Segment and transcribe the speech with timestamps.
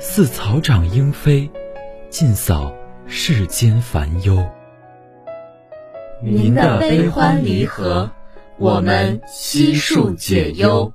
[0.00, 1.50] 似草长莺飞，
[2.08, 2.72] 尽扫
[3.06, 4.48] 世间烦忧。
[6.22, 8.08] 您的悲欢离合，
[8.58, 10.92] 我们悉数解忧。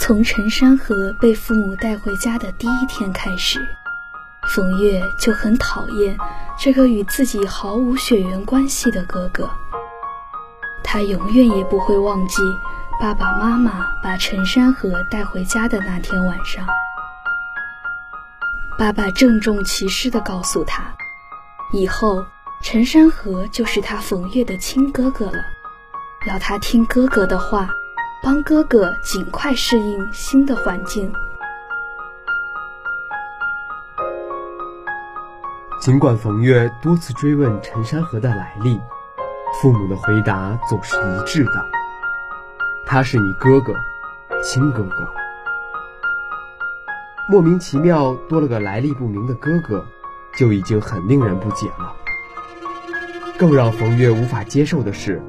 [0.00, 3.60] 从陈山河被父母带回家的第一天开始。
[4.54, 6.16] 冯月就很讨厌
[6.58, 9.48] 这个与自己毫无血缘关系的哥哥。
[10.82, 12.42] 他永远也不会忘记
[13.00, 16.66] 爸爸妈妈把陈山河带回家的那天晚上。
[18.76, 20.82] 爸爸郑重其事地告诉他，
[21.72, 22.26] 以后
[22.60, 25.38] 陈山河就是他冯月的亲哥哥了，
[26.26, 27.68] 要他听哥哥的话，
[28.20, 31.12] 帮哥哥尽快适应新的环境。
[35.80, 38.80] 尽管冯月多次追问陈山河的来历，
[39.62, 41.64] 父母的回答总是一致的
[42.88, 43.74] ：“他是你哥哥，
[44.42, 45.06] 亲哥哥。”
[47.30, 49.84] 莫名其妙多了个来历不明的哥哥，
[50.38, 51.94] 就已经很令人不解了。
[53.38, 55.22] 更让冯月无法接受的是，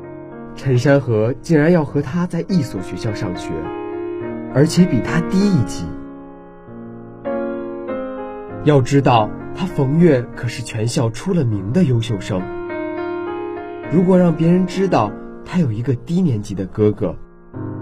[0.56, 3.52] 陈山河竟然要和他在一所学校上学，
[4.56, 5.86] 而且比他低一级。
[8.64, 9.30] 要知道。
[9.56, 12.42] 他冯月可是全校出了名的优秀生，
[13.92, 15.12] 如果让别人知道
[15.44, 17.14] 他有一个低年级的哥哥，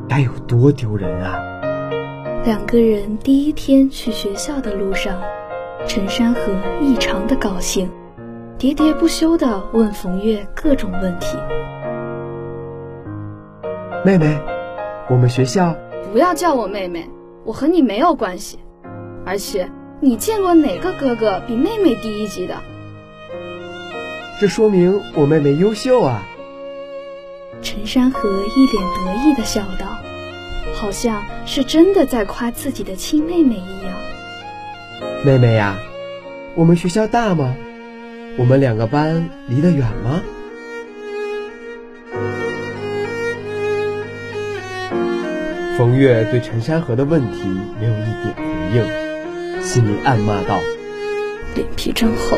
[0.10, 1.38] 该有多丢人啊！
[2.46, 5.22] 两个人第一天去学校的路上，
[5.88, 6.42] 陈山河
[6.82, 7.90] 异常的高兴，
[8.58, 11.38] 喋喋不休的问冯月各种问题。
[14.06, 14.40] 妹妹，
[15.10, 15.76] 我们学校
[16.14, 17.10] 不要叫我妹妹，
[17.44, 18.60] 我和你没有关系，
[19.26, 19.70] 而且。
[20.00, 22.54] 你见过哪个哥哥比妹妹低一级的？
[24.40, 26.24] 这说明我妹妹优秀啊！
[27.62, 29.98] 陈山河一脸得意的笑道，
[30.74, 33.94] 好像是真的在夸自己的亲妹妹一样。
[35.26, 35.78] 妹妹呀，
[36.56, 37.56] 我们学校大吗？
[38.38, 40.22] 我们两个班离得远吗？
[45.78, 47.44] 冯月对陈山河的问题
[47.80, 48.44] 没有一点回
[48.76, 49.08] 应。
[49.64, 50.62] 心里暗骂道
[51.56, 52.38] ：“脸皮真厚。”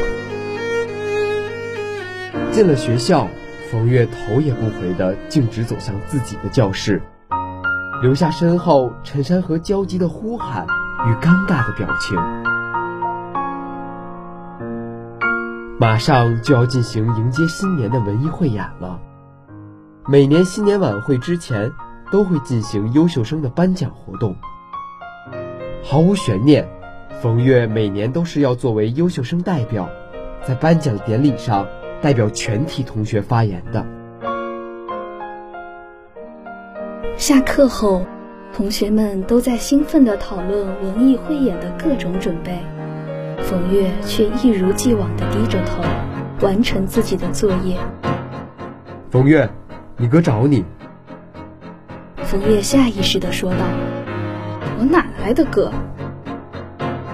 [2.51, 3.29] 进了学校，
[3.71, 6.99] 冯月头也不回的径直走向自己的教室，
[8.01, 10.65] 留下身后陈山河焦急的呼喊
[11.07, 12.17] 与尴尬的表情。
[15.79, 18.99] 马上就要进行迎接新年的文艺汇演了，
[20.07, 21.71] 每年新年晚会之前
[22.11, 24.35] 都会进行优秀生的颁奖活动，
[25.83, 26.67] 毫无悬念。
[27.21, 29.87] 冯月每年都是要作为优秀生代表，
[30.43, 31.67] 在颁奖典礼上
[32.01, 33.85] 代表全体同学发言的。
[37.17, 38.05] 下课后，
[38.53, 42.57] 同学们都在兴奋地讨论文艺汇演的各种准备，
[43.41, 45.83] 冯月却一如既往地低着头，
[46.41, 47.77] 完成自己的作业。
[49.11, 49.49] 冯月，
[49.97, 50.63] 你哥找你。
[52.23, 53.57] 冯月下意识地说道
[54.79, 55.71] ：“我哪来的哥？”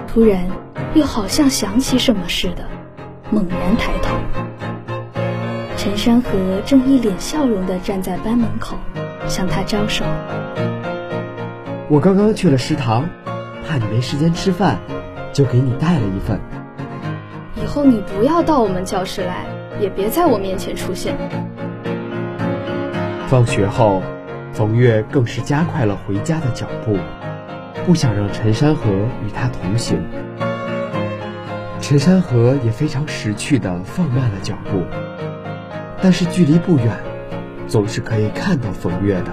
[0.06, 0.46] 突然，
[0.94, 2.64] 又好像想起什么似的，
[3.30, 4.14] 猛然抬头，
[5.86, 8.76] 陈山河正一脸笑容地站在班门口，
[9.28, 10.04] 向他招手。
[11.88, 13.08] 我刚刚去了食堂，
[13.64, 14.80] 怕你没时间吃饭，
[15.32, 16.40] 就给你带了一份。
[17.54, 19.46] 以后你不要到我们教室来，
[19.80, 21.14] 也别在我面前出现。
[23.28, 24.02] 放学后，
[24.52, 26.98] 冯月更是加快了回家的脚步。
[27.86, 28.90] 不想让陈山河
[29.24, 30.04] 与他同行，
[31.80, 34.82] 陈山河也非常识趣的放慢了脚步，
[36.02, 36.96] 但是距离不远，
[37.66, 39.32] 总是可以看到冯月的。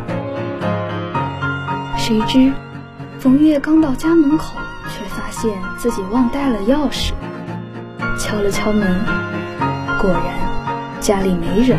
[1.97, 2.51] 谁知，
[3.19, 7.11] 冯月刚到家门口，却发现自己忘带了钥匙，
[8.17, 8.99] 敲了敲门，
[10.01, 10.23] 果然
[10.99, 11.77] 家里没人。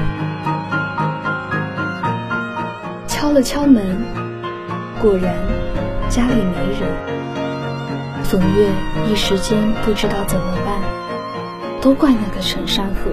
[3.07, 4.03] 敲了敲门，
[5.01, 5.35] 果然
[6.09, 7.15] 家里没人。
[8.23, 8.69] 冯月
[9.07, 10.81] 一时间不知道怎么办，
[11.81, 13.11] 都怪那个陈山河，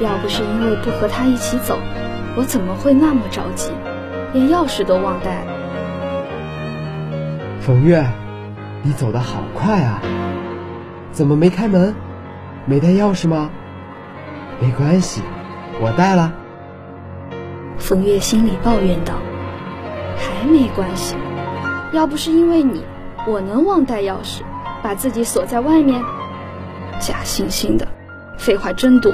[0.00, 1.78] 要不是因为不和他一起走，
[2.36, 3.72] 我怎么会那么着急，
[4.32, 5.52] 连钥匙都忘带了？
[7.60, 8.04] 冯月，
[8.82, 10.00] 你走的好快啊！
[11.10, 11.94] 怎么没开门？
[12.64, 13.50] 没带钥匙吗？
[14.60, 15.22] 没关系，
[15.80, 16.32] 我带了。
[17.78, 19.14] 冯月心里抱怨道
[20.16, 21.16] ：“还没关系，
[21.92, 22.84] 要不是因为你。”
[23.26, 24.40] 我能忘带钥匙，
[24.80, 26.00] 把自己锁在外面？
[26.98, 27.86] 假惺惺的，
[28.38, 29.12] 废话真多。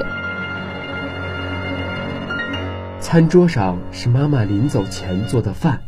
[3.15, 5.81] 餐桌上是妈妈临走前做的饭，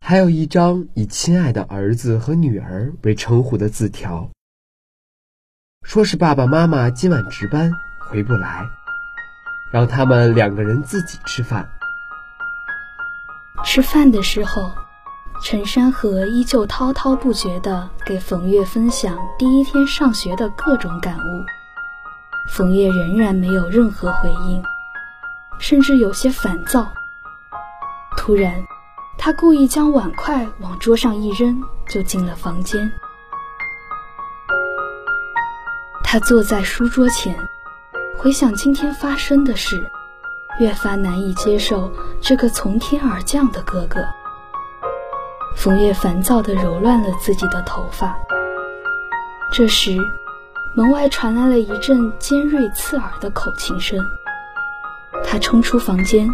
[0.00, 4.28] 还有一张以“亲爱的儿子”和“女儿”为称呼的字条，
[5.84, 8.64] 说是爸爸妈妈今晚值班回不来，
[9.72, 11.70] 让他们两个人自己吃饭。
[13.64, 14.68] 吃饭的时候。
[15.44, 21.44] 陈山河依旧滔滔不绝地给冯月分享第一天上学的各种感悟，
[22.50, 24.62] 冯月仍然没有任何回应，
[25.60, 26.92] 甚至有些烦躁。
[28.16, 28.64] 突然，
[29.16, 32.90] 他故意将碗筷往桌上一扔，就进了房间。
[36.02, 37.38] 他坐在书桌前，
[38.18, 39.88] 回想今天发生的事，
[40.58, 44.00] 越发难以接受这个从天而降的哥哥。
[45.56, 48.16] 冯月烦躁地揉乱了自己的头发。
[49.52, 49.98] 这时，
[50.74, 53.98] 门外传来了一阵尖锐刺耳的口琴声。
[55.24, 56.28] 他冲出房间，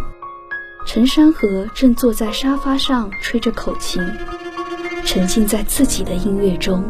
[0.85, 4.01] 陈山河正坐在沙发上吹着口琴，
[5.03, 6.83] 沉浸在自己的音乐中，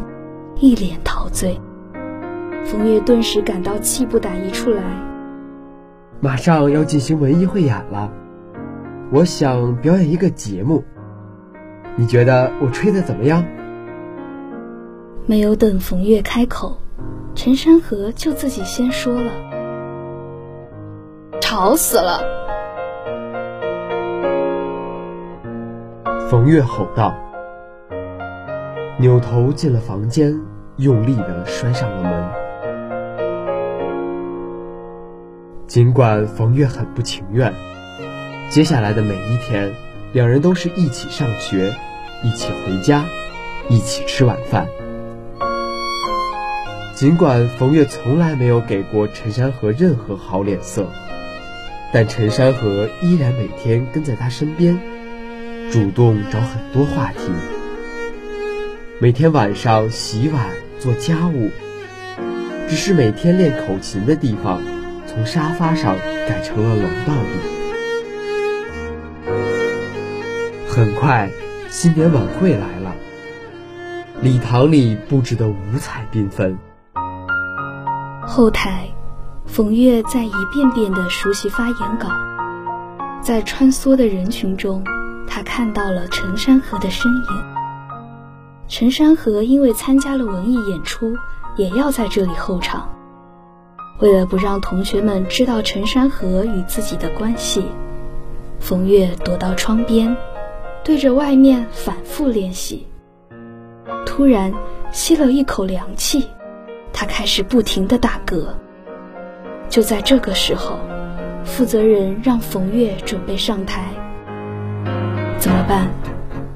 [0.55, 1.59] 一脸陶醉。
[2.65, 4.83] 冯月顿时感到气不打一处来。
[6.19, 8.11] 马上要进行文艺汇演了，
[9.11, 10.83] 我想表演一个节目。
[11.95, 13.45] 你觉得我吹的怎么样？
[15.25, 16.77] 没有等冯月开口，
[17.35, 19.31] 陈山河就自己先说了
[21.41, 22.21] ：“吵死了！”
[26.29, 27.15] 冯月吼道，
[28.97, 30.39] 扭头进了房间，
[30.77, 32.29] 用力的摔上了门。
[35.67, 37.53] 尽管冯月很不情愿，
[38.49, 39.73] 接下来的每一天，
[40.13, 41.73] 两人都是一起上学。
[42.23, 43.05] 一起回家，
[43.69, 44.65] 一起吃晚饭。
[46.95, 50.87] 尽管冯月从来没有给过陈山河任何好脸色，
[51.97, 54.79] 但陈山河依然每天跟在他身边，
[55.71, 57.31] 主动找很多话题。
[58.99, 60.45] 每天晚上洗碗
[60.77, 61.49] 做家务，
[62.69, 64.61] 只是每天练口琴的地方，
[65.07, 65.95] 从沙发上
[66.29, 67.29] 改成了楼道里。
[70.69, 71.27] 很快。
[71.67, 72.95] 新年晚会来了，
[74.21, 76.55] 礼堂里布置的五彩缤纷。
[78.21, 78.87] 后台，
[79.47, 82.09] 冯月在一遍遍地熟悉发言稿，
[83.21, 84.83] 在穿梭的人群中，
[85.25, 87.23] 他看到了陈山河的身影。
[88.67, 91.15] 陈山河因为参加了文艺演出，
[91.55, 92.87] 也要在这里候场。
[93.99, 97.65] 为了不让同学们知道陈山河与自己的关系，
[98.59, 100.15] 冯月躲到窗边。
[100.83, 102.87] 对着外面反复练习，
[104.05, 104.53] 突然
[104.91, 106.27] 吸了一口凉气，
[106.93, 108.45] 他开始不停的打嗝。
[109.77, 110.79] 就在这个时候，
[111.45, 113.83] 负责人让冯月准备上台。
[115.37, 115.87] 怎么办？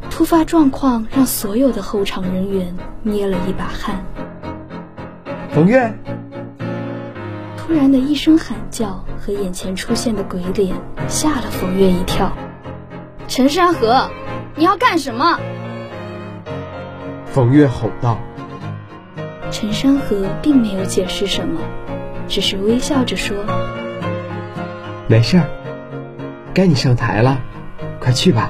[0.09, 4.03] 突发状况让所有的候场人员捏了一把汗。
[5.51, 5.93] 冯月！
[7.55, 10.75] 突然的一声喊叫和眼前出现的鬼脸
[11.07, 12.35] 吓了冯月一跳。
[13.27, 14.09] 陈山河。
[14.55, 15.39] 你要干什么？
[17.27, 18.17] 冯月吼道。
[19.51, 21.61] 陈山河并没有解释什么，
[22.31, 23.35] 只是微笑着说
[25.05, 25.49] ：“没事儿，
[26.53, 27.37] 该你上台了，
[27.99, 28.49] 快去吧。”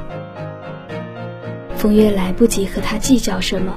[1.75, 3.73] 冯月来不及和他计较什么，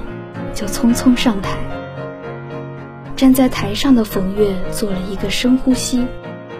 [0.53, 1.57] 就匆匆上台。
[3.15, 6.05] 站在台上的冯月做了一个深呼吸，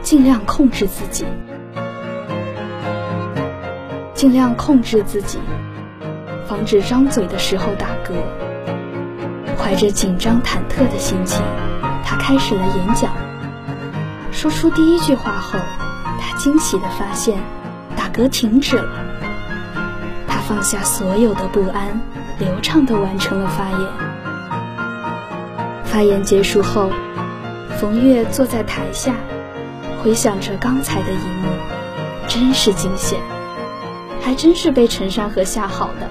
[0.02, 1.24] 尽量控制自己。
[4.16, 5.38] 尽量控制自己，
[6.48, 8.16] 防止张嘴的时候打嗝。
[9.56, 11.44] 怀着紧张忐忑的心情，
[12.04, 13.14] 他开始了演讲。
[14.36, 15.58] 说出第一句话后，
[16.20, 17.39] 他惊喜地发现，
[17.96, 18.89] 打嗝停止了。
[20.27, 22.01] 他放下所有的不安，
[22.38, 23.80] 流畅地完成了发言。
[25.86, 26.92] 发言结束后，
[27.77, 29.15] 冯月坐在台下，
[30.04, 31.48] 回想着刚才的一幕，
[32.27, 33.18] 真是惊险，
[34.22, 36.10] 还真是被陈山河吓好的，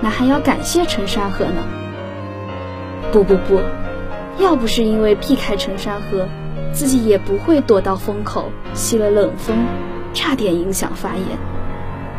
[0.00, 1.62] 那还要感谢陈山河呢。
[3.12, 3.60] 不不不，
[4.38, 6.26] 要不是因为避开陈山河，
[6.76, 9.56] 自己也不会躲到风口吸了冷风，
[10.12, 11.26] 差点影响发言。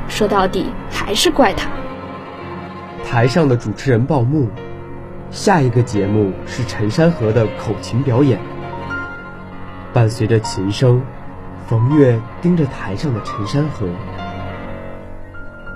[0.07, 1.69] 说到底还是怪他。
[3.05, 4.49] 台上的主持人报幕，
[5.29, 8.39] 下一个节目是陈山河的口琴表演。
[9.93, 11.03] 伴随着琴声，
[11.67, 13.87] 冯月盯着台上的陈山河。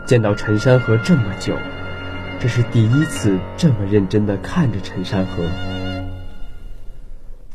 [0.08, 1.54] 见到陈山河这么久，
[2.40, 5.44] 这是第一次这么认真地看着陈山河。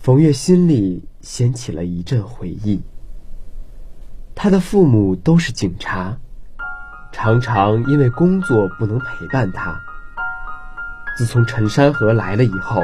[0.06, 2.80] 冯月心里掀起了一阵回忆。
[4.36, 6.16] 他的父母都是警察。
[7.10, 9.80] 常常因为工作不能陪伴他。
[11.18, 12.80] 自从陈山河来了以后，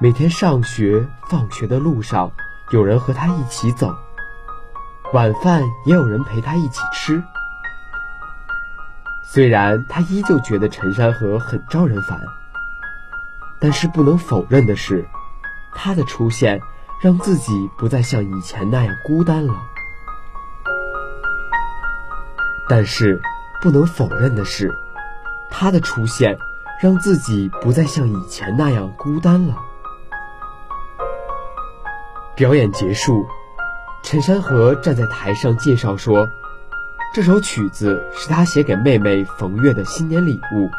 [0.00, 2.32] 每天上学、放学的路上
[2.72, 3.94] 有人和他一起走，
[5.12, 7.22] 晚饭也有人陪他一起吃。
[9.22, 12.20] 虽然他依旧觉得陈山河很招人烦，
[13.60, 15.06] 但是不能否认的是，
[15.74, 16.60] 他的出现
[17.00, 19.54] 让自己不再像以前那样孤单了。
[22.68, 23.20] 但是，
[23.60, 24.72] 不能否认的是，
[25.50, 26.38] 他的出现
[26.80, 29.56] 让自己不再像以前那样孤单了。
[32.36, 33.26] 表演结束，
[34.02, 36.28] 陈山河站在台上介绍说
[37.12, 40.66] ：“这首曲子是他写给妹妹冯月的新年礼物，《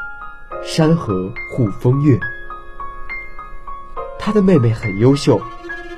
[0.64, 2.16] 山河护风月》。
[4.24, 5.42] 他的妹妹很优秀，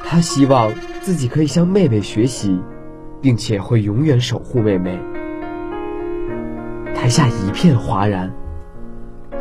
[0.01, 2.57] 他希望自己可以向妹妹学习，
[3.21, 4.97] 并且会永远守护妹妹。”
[6.95, 8.33] 台下一片哗然，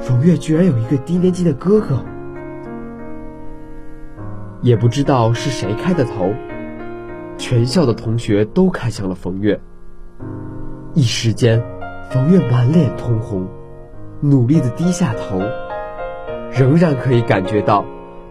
[0.00, 2.04] 冯月居然有一个低年级的哥哥，
[4.62, 6.34] 也不知道是谁开的头，
[7.38, 9.60] 全校的同学都看向了冯月。
[10.92, 11.62] 一时间，
[12.10, 13.46] 冯月满脸通红，
[14.20, 15.40] 努力的低下头，
[16.50, 17.84] 仍然可以感觉到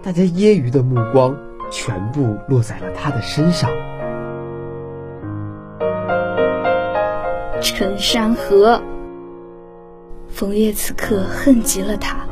[0.03, 1.37] 大家揶揄的目光
[1.69, 3.69] 全部落在了他的身上。
[7.61, 8.81] 陈山河。
[10.33, 12.25] 冯月此刻恨极了他，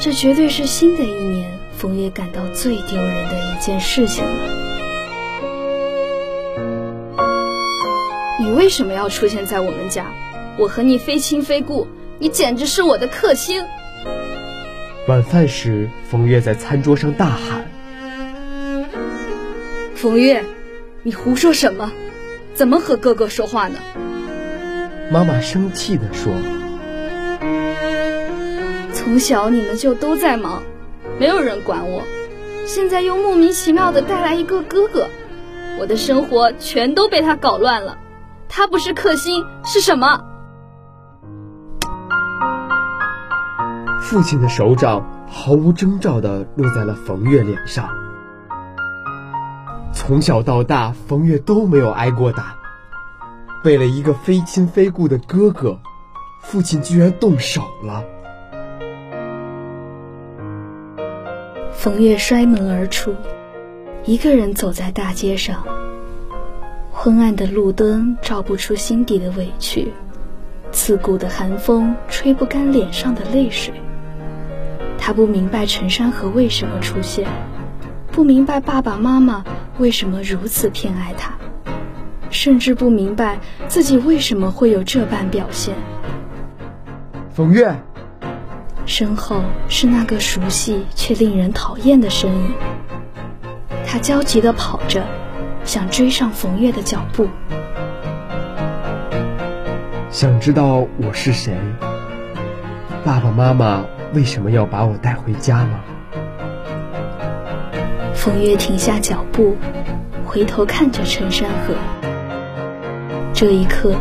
[0.00, 4.30] 这绝对是新的一年冯月感到最丢人的一件事情了。
[8.40, 10.06] 你为什么要出现在我们家？
[10.56, 11.86] 我和你非亲非故，
[12.18, 13.66] 你简直是我的克星。
[15.08, 17.66] 晚饭时，冯月在餐桌上大喊
[19.96, 20.44] ：“冯月，
[21.02, 21.90] 你胡说什么？
[22.52, 23.78] 怎么和哥哥说话呢？”
[25.10, 26.30] 妈妈生气地说。
[28.92, 30.62] 从小你们就都在忙，
[31.18, 32.02] 没有人管我，
[32.66, 35.08] 现在又莫名其妙的带来一个哥哥，
[35.80, 37.96] 我的生活全都被他搞乱了。
[38.46, 40.20] 他不是克星是什么？
[44.10, 47.90] 父亲的手掌毫无征兆的落在了冯月脸上。
[49.92, 52.56] 从小到大，冯月都没有挨过打，
[53.64, 55.78] 为了一个非亲非故的哥哥，
[56.40, 58.02] 父亲居然动手了。
[61.70, 63.14] 冯月摔门而出，
[64.06, 65.62] 一个人走在大街上。
[66.90, 69.92] 昏暗的路灯照不出心底的委屈，
[70.72, 73.74] 刺骨的寒风吹不干脸上的泪水。
[75.08, 77.26] 他不明白陈山河为什么出现，
[78.12, 79.42] 不明白爸爸妈妈
[79.78, 81.32] 为什么如此偏爱他，
[82.28, 83.38] 甚至不明白
[83.68, 85.74] 自己为什么会有这般表现。
[87.30, 87.74] 冯月。
[88.84, 92.52] 身后是那个熟悉却令人讨厌的身影。
[93.86, 95.06] 他焦急地跑着，
[95.64, 97.26] 想追上冯月的脚步。
[100.10, 101.56] 想知道我是谁？
[103.06, 105.80] 爸爸妈妈为什么要把我带回家吗？
[108.14, 109.56] 冯月停下脚步，
[110.24, 111.74] 回头看着陈山河。
[113.32, 113.94] 这一刻。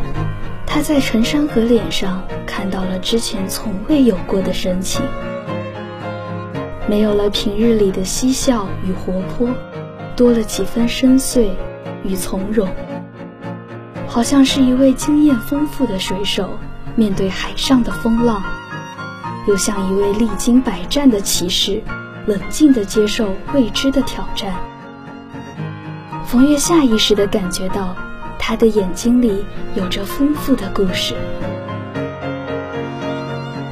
[0.70, 5.02] 他在陈山河脸上看到了之前从未有过的神情，
[6.88, 9.50] 没有了平日里的嬉笑与活泼，
[10.16, 11.50] 多了几分深邃
[12.04, 12.68] 与从容。
[14.08, 16.50] 好像是一位经验丰富的水手
[16.96, 18.44] 面对海上的风浪，
[19.48, 21.82] 又像一位历经百战的骑士，
[22.26, 24.54] 冷静地接受未知的挑战。
[26.26, 27.96] 冯月下意识地感觉到。
[28.40, 29.44] 他的眼睛里
[29.76, 31.16] 有着丰富的故事。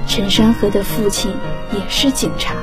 [0.06, 1.32] 陈山河的父亲
[1.72, 2.56] 也是警察，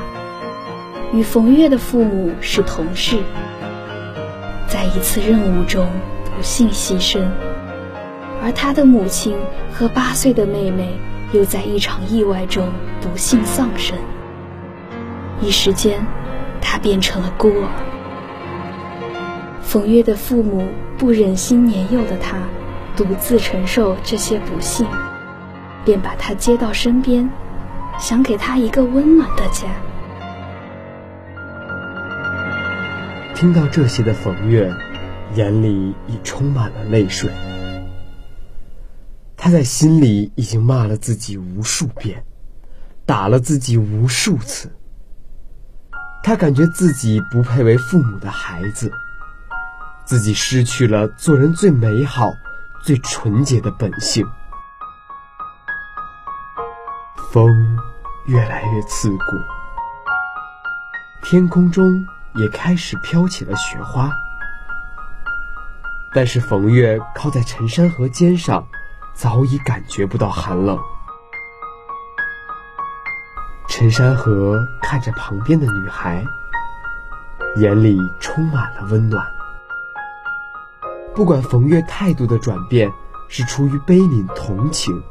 [1.11, 3.17] 与冯月的父母是同事，
[4.67, 5.87] 在一次任务中
[6.25, 7.27] 不幸牺牲，
[8.43, 9.35] 而他的母亲
[9.73, 10.95] 和八岁的妹妹
[11.33, 12.71] 又在一场意外中
[13.01, 13.97] 不幸丧生。
[15.41, 16.05] 一时间，
[16.61, 17.67] 他变成了孤儿。
[19.61, 22.37] 冯月的父母不忍心年幼的他
[22.95, 24.87] 独自承受这些不幸。
[25.85, 27.29] 便把他接到身边，
[27.99, 29.67] 想给他一个温暖的家。
[33.35, 34.71] 听到这些的冯月，
[35.35, 37.29] 眼里已充满了泪水。
[39.43, 42.23] 他在心里已经骂了自己无数遍，
[43.05, 44.73] 打了自己无数次。
[46.23, 48.89] 他感觉自己不配为父母的孩子，
[50.05, 52.31] 自己失去了做人最美好、
[52.85, 54.25] 最纯洁的本性。
[57.33, 57.77] 风
[58.27, 59.37] 越来越刺骨，
[61.21, 64.09] 天空中也开始飘起了雪花。
[66.13, 68.65] 但是冯月靠在陈山河肩上，
[69.13, 70.79] 早已感觉不到寒冷。
[73.67, 76.23] 陈山河看着旁边的女孩，
[77.57, 79.25] 眼里充满了温暖。
[81.15, 82.91] 不管冯月态度的转变
[83.27, 85.01] 是出于悲悯同情。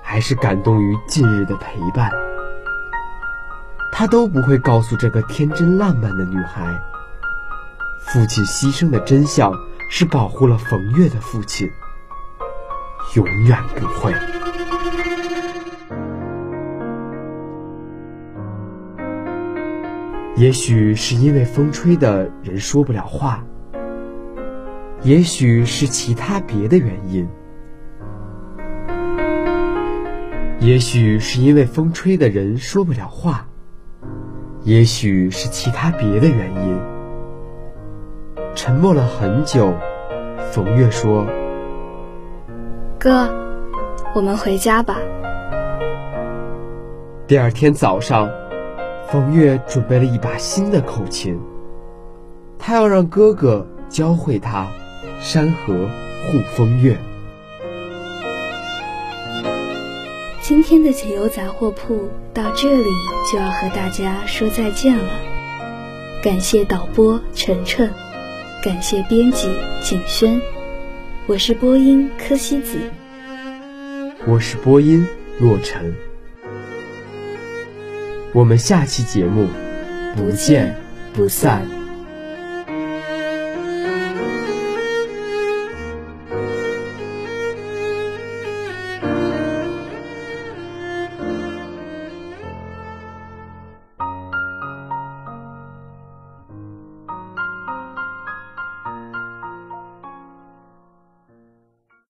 [0.00, 2.10] 还是感动于近日的陪伴，
[3.92, 6.80] 他都不会告诉这个天真烂漫的女孩，
[8.00, 9.52] 父亲牺牲的真相
[9.90, 11.70] 是保护了冯月的父亲，
[13.14, 14.12] 永远不会。
[20.36, 23.44] 也许是因为风吹的人说不了话，
[25.02, 27.28] 也许是其他别的原因。
[30.60, 33.46] 也许是因为风吹的人说不了话，
[34.62, 36.78] 也许是其他别的原因。
[38.54, 39.72] 沉默了很久，
[40.52, 41.26] 冯月说
[42.98, 43.32] ：“哥，
[44.14, 44.98] 我们回家吧。”
[47.28, 48.28] 第二天早上，
[49.08, 51.38] 冯月准备了一把新的口琴，
[52.58, 54.66] 他要让哥哥教会他
[55.22, 55.74] 《山河
[56.26, 56.94] 护风月》。
[60.40, 62.90] 今天的解忧杂货铺到这里
[63.30, 65.04] 就要和大家说再见了。
[66.22, 67.92] 感谢导播晨晨，
[68.64, 69.48] 感谢编辑
[69.82, 70.40] 景轩，
[71.28, 72.78] 我是播音柯西子，
[74.26, 75.06] 我是播音
[75.38, 75.94] 洛尘。
[78.32, 79.46] 我们下期节目
[80.16, 80.74] 不见
[81.12, 81.77] 不散。